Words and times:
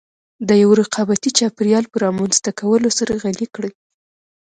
د 0.47 0.49
يوه 0.61 0.75
رقابتي 0.81 1.29
چاپېريال 1.37 1.85
په 1.89 1.97
رامنځته 2.03 2.49
کولو 2.59 2.89
سره 2.97 3.11
غني 3.23 3.47
کړې. 3.55 3.71